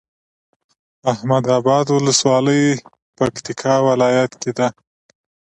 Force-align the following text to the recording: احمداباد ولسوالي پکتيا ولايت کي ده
احمداباد 1.11 1.87
ولسوالي 1.91 2.61
پکتيا 3.17 3.75
ولايت 3.87 4.31
کي 4.41 4.51
ده 4.57 4.67